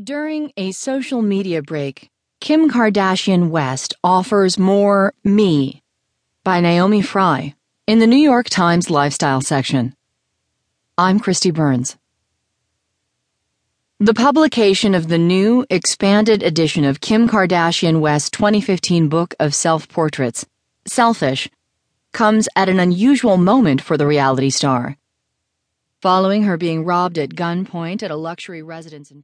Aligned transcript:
During 0.00 0.52
a 0.56 0.72
social 0.72 1.20
media 1.20 1.60
break, 1.60 2.08
Kim 2.40 2.70
Kardashian 2.70 3.50
West 3.50 3.92
offers 4.02 4.58
more 4.58 5.12
Me 5.22 5.82
by 6.42 6.60
Naomi 6.60 7.02
Fry 7.02 7.54
in 7.86 7.98
the 7.98 8.06
New 8.06 8.16
York 8.16 8.48
Times 8.48 8.88
lifestyle 8.88 9.42
section. 9.42 9.94
I'm 10.96 11.20
Kristi 11.20 11.52
Burns. 11.52 11.98
The 14.00 14.14
publication 14.14 14.94
of 14.94 15.08
the 15.08 15.18
new, 15.18 15.66
expanded 15.68 16.42
edition 16.42 16.86
of 16.86 17.02
Kim 17.02 17.28
Kardashian 17.28 18.00
West's 18.00 18.30
2015 18.30 19.10
book 19.10 19.34
of 19.38 19.54
self 19.54 19.90
portraits, 19.90 20.46
Selfish, 20.86 21.50
comes 22.12 22.48
at 22.56 22.70
an 22.70 22.80
unusual 22.80 23.36
moment 23.36 23.82
for 23.82 23.98
the 23.98 24.06
reality 24.06 24.48
star. 24.48 24.96
Following 26.00 26.44
her 26.44 26.56
being 26.56 26.86
robbed 26.86 27.18
at 27.18 27.34
gunpoint 27.34 28.02
at 28.02 28.10
a 28.10 28.16
luxury 28.16 28.62
residence 28.62 29.10
in 29.10 29.20